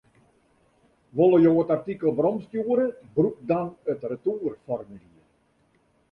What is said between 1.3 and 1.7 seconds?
jo